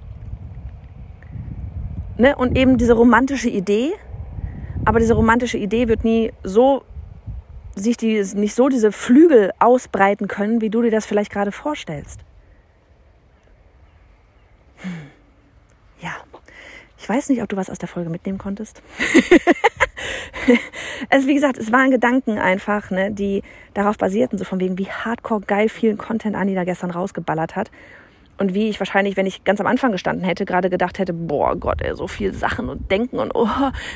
ne? 2.18 2.36
und 2.36 2.56
eben 2.56 2.76
diese 2.76 2.92
romantische 2.92 3.48
Idee. 3.48 3.92
Aber 4.84 5.00
diese 5.00 5.14
romantische 5.14 5.58
Idee 5.58 5.88
wird 5.88 6.04
nie 6.04 6.32
so 6.42 6.82
sich 7.74 7.96
die, 7.96 8.22
nicht 8.34 8.54
so 8.54 8.68
diese 8.68 8.92
Flügel 8.92 9.52
ausbreiten 9.58 10.28
können, 10.28 10.60
wie 10.60 10.70
du 10.70 10.82
dir 10.82 10.90
das 10.90 11.06
vielleicht 11.06 11.30
gerade 11.30 11.52
vorstellst. 11.52 12.20
Hm. 14.78 14.90
Ja, 16.00 16.12
ich 16.98 17.08
weiß 17.08 17.28
nicht, 17.28 17.42
ob 17.42 17.48
du 17.48 17.56
was 17.56 17.70
aus 17.70 17.78
der 17.78 17.88
Folge 17.88 18.10
mitnehmen 18.10 18.38
konntest. 18.38 18.82
also 21.10 21.28
wie 21.28 21.34
gesagt, 21.34 21.58
es 21.58 21.72
waren 21.72 21.90
Gedanken 21.90 22.38
einfach, 22.38 22.90
ne, 22.90 23.10
die 23.10 23.42
darauf 23.74 23.98
basierten, 23.98 24.38
so 24.38 24.44
von 24.44 24.60
wegen, 24.60 24.78
wie 24.78 24.90
hardcore 24.90 25.42
geil 25.42 25.68
vielen 25.68 25.98
Content 25.98 26.36
Anni 26.36 26.54
da 26.54 26.64
gestern 26.64 26.90
rausgeballert 26.90 27.56
hat. 27.56 27.70
Und 28.38 28.54
wie 28.54 28.68
ich 28.68 28.78
wahrscheinlich, 28.78 29.16
wenn 29.16 29.26
ich 29.26 29.42
ganz 29.42 29.60
am 29.60 29.66
Anfang 29.66 29.90
gestanden 29.90 30.24
hätte, 30.24 30.44
gerade 30.44 30.70
gedacht 30.70 31.00
hätte, 31.00 31.12
boah 31.12 31.56
Gott, 31.56 31.82
ey, 31.82 31.94
so 31.96 32.06
viel 32.06 32.32
Sachen 32.32 32.68
und 32.68 32.88
Denken 32.90 33.18
und 33.18 33.32
oh, 33.34 33.48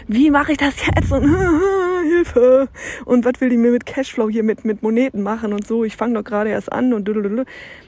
wie 0.08 0.30
mache 0.30 0.52
ich 0.52 0.58
das 0.58 0.74
jetzt 0.84 1.12
und 1.12 1.24
Hilfe 2.02 2.68
und 3.04 3.24
was 3.24 3.40
will 3.40 3.50
die 3.50 3.56
mir 3.56 3.70
mit 3.70 3.86
Cashflow 3.86 4.28
hier 4.28 4.42
mit 4.42 4.64
mit 4.64 4.82
Moneten 4.82 5.22
machen 5.22 5.52
und 5.52 5.64
so. 5.64 5.84
Ich 5.84 5.96
fange 5.96 6.14
doch 6.14 6.24
gerade 6.24 6.50
erst 6.50 6.72
an 6.72 6.92
und 6.92 7.04
du, 7.04 7.44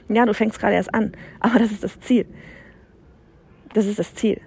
ja, 0.07 0.25
du 0.25 0.33
fängst 0.33 0.59
gerade 0.59 0.75
erst 0.75 0.93
an, 0.93 1.11
aber 1.41 1.59
das 1.59 1.71
ist 1.71 1.83
das 1.83 1.99
Ziel. 1.99 2.25
Das 3.73 3.85
ist 3.85 3.99
das 3.99 4.15
Ziel. 4.15 4.39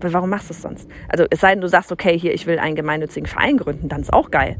Weil 0.00 0.12
warum 0.12 0.28
machst 0.28 0.50
du 0.50 0.54
es 0.54 0.60
sonst? 0.60 0.90
Also 1.08 1.26
es 1.30 1.40
sei 1.40 1.52
denn, 1.52 1.60
du 1.60 1.68
sagst, 1.68 1.92
okay, 1.92 2.18
hier, 2.18 2.34
ich 2.34 2.46
will 2.46 2.58
einen 2.58 2.74
gemeinnützigen 2.74 3.28
Verein 3.28 3.56
gründen, 3.56 3.88
dann 3.88 4.00
ist 4.00 4.12
auch 4.12 4.32
geil. 4.32 4.56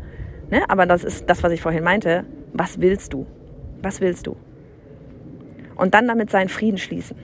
Ne? 0.50 0.62
Aber 0.70 0.86
das 0.86 1.02
ist 1.02 1.28
das, 1.28 1.42
was 1.42 1.52
ich 1.52 1.60
vorhin 1.60 1.82
meinte. 1.82 2.24
Was 2.52 2.80
willst 2.80 3.12
du? 3.12 3.26
Was 3.82 4.00
willst 4.00 4.28
du? 4.28 4.36
Und 5.76 5.94
dann 5.94 6.08
damit 6.08 6.30
seinen 6.30 6.48
Frieden 6.48 6.78
schließen. 6.78 7.16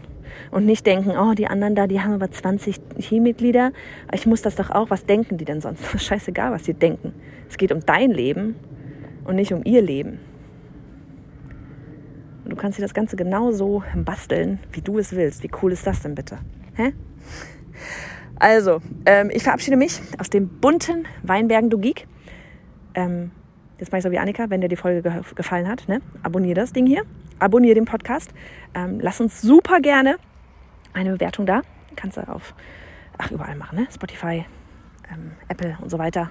Und 0.51 0.67
nicht 0.67 0.87
denken, 0.87 1.11
oh, 1.11 1.35
die 1.35 1.47
anderen 1.47 1.75
da, 1.75 1.87
die 1.87 2.01
haben 2.01 2.13
aber 2.13 2.31
20 2.31 2.81
Teammitglieder. 3.01 3.73
Ich 4.13 4.27
muss 4.27 4.43
das 4.43 4.57
doch 4.57 4.71
auch. 4.71 4.91
Was 4.91 5.07
denken 5.07 5.39
die 5.39 5.45
denn 5.45 5.61
sonst? 5.61 5.83
Scheißegal, 6.01 6.53
was 6.53 6.65
sie 6.65 6.75
denken. 6.75 7.15
Es 7.49 7.57
geht 7.57 7.73
um 7.73 7.81
dein 7.81 8.11
Leben 8.11 8.57
und 9.25 9.37
nicht 9.37 9.53
um 9.53 9.63
ihr 9.65 9.83
Leben. 9.83 10.21
Und 12.45 12.51
du 12.51 12.57
kannst 12.57 12.79
dir 12.79 12.83
das 12.83 12.95
Ganze 12.95 13.17
genauso 13.17 13.83
basteln, 13.95 14.59
wie 14.73 14.81
du 14.81 14.99
es 14.99 15.15
willst. 15.15 15.43
Wie 15.43 15.51
cool 15.63 15.73
ist 15.73 15.87
das 15.87 16.01
denn 16.03 16.15
bitte? 16.15 16.39
Hä? 16.75 16.93
Also, 18.37 18.81
ähm, 19.07 19.31
ich 19.33 19.45
verabschiede 19.45 19.77
mich 19.77 20.01
aus 20.19 20.29
dem 20.29 20.49
bunten 20.49 21.07
Weinbergen 21.23 21.71
du 21.71 21.79
Geek. 21.79 22.07
Ähm, 22.95 23.31
jetzt 23.79 23.93
mache 23.93 23.99
ich 23.99 24.05
so 24.05 24.11
wie 24.11 24.19
Annika, 24.19 24.51
wenn 24.51 24.61
dir 24.61 24.69
die 24.69 24.77
Folge 24.77 25.03
ge 25.03 25.21
gefallen 25.35 25.69
hat, 25.69 25.89
ne? 25.89 26.01
abonniere 26.23 26.55
das 26.55 26.73
Ding 26.73 26.87
hier, 26.87 27.03
abonniere 27.39 27.75
den 27.75 27.85
Podcast. 27.85 28.33
Ähm, 28.75 28.99
lass 29.01 29.21
uns 29.21 29.41
super 29.41 29.81
gerne 29.81 30.17
eine 30.93 31.13
Bewertung 31.13 31.47
da. 31.47 31.63
Kannst 31.97 32.17
du 32.17 32.29
auf, 32.29 32.55
ach, 33.19 33.31
überall 33.31 33.57
machen, 33.57 33.79
ne? 33.79 33.87
Spotify, 33.93 34.45
ähm, 35.11 35.33
Apple 35.49 35.77
und 35.81 35.91
so 35.91 35.99
weiter. 35.99 36.31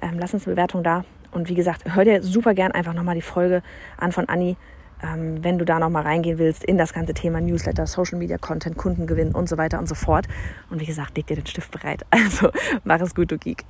Ähm, 0.00 0.18
lass 0.18 0.34
uns 0.34 0.46
eine 0.46 0.54
Bewertung 0.54 0.82
da. 0.82 1.04
Und 1.30 1.48
wie 1.48 1.54
gesagt, 1.54 1.94
hör 1.94 2.04
dir 2.04 2.22
super 2.22 2.54
gern 2.54 2.72
einfach 2.72 2.94
nochmal 2.94 3.14
die 3.14 3.22
Folge 3.22 3.62
an 3.98 4.12
von 4.12 4.28
Anni 4.28 4.56
ähm, 5.04 5.42
wenn 5.42 5.58
du 5.58 5.64
da 5.64 5.78
nochmal 5.78 6.02
reingehen 6.02 6.38
willst 6.38 6.64
in 6.64 6.78
das 6.78 6.92
ganze 6.92 7.14
Thema 7.14 7.40
Newsletter, 7.40 7.86
Social 7.86 8.18
Media 8.18 8.38
Content, 8.38 8.76
Kundengewinn 8.76 9.32
und 9.32 9.48
so 9.48 9.56
weiter 9.56 9.78
und 9.78 9.88
so 9.88 9.94
fort. 9.94 10.26
Und 10.70 10.80
wie 10.80 10.86
gesagt, 10.86 11.16
leg 11.16 11.26
dir 11.26 11.36
den 11.36 11.46
Stift 11.46 11.70
bereit. 11.70 12.04
Also 12.24 12.50
mach 12.84 13.00
es 13.00 13.14
gut, 13.14 13.30
du 13.30 13.38
Geek. 13.38 13.64